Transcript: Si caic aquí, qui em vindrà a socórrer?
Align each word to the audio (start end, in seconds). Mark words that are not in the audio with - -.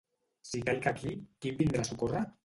Si 0.51 0.61
caic 0.69 0.87
aquí, 0.91 1.11
qui 1.43 1.51
em 1.53 1.59
vindrà 1.59 1.85
a 1.87 1.91
socórrer? 1.91 2.23